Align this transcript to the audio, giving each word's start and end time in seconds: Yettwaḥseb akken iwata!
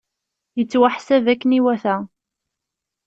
Yettwaḥseb 0.57 1.25
akken 1.33 1.55
iwata! 1.59 1.95